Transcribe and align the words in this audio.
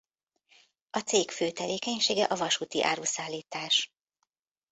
A 0.89 0.99
cég 0.99 1.31
fő 1.31 1.51
tevékenysége 1.51 2.23
a 2.23 2.35
vasúti 2.35 2.83
áruszállítás. 2.83 3.89